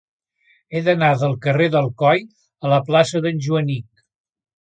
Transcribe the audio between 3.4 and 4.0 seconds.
Joanic.